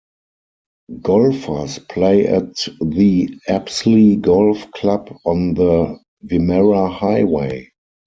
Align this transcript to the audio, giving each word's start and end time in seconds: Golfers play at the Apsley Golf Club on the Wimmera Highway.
Golfers 1.03 1.77
play 1.77 2.25
at 2.25 2.55
the 2.81 3.37
Apsley 3.47 4.15
Golf 4.15 4.71
Club 4.71 5.15
on 5.25 5.53
the 5.53 5.99
Wimmera 6.25 6.91
Highway. 6.91 7.69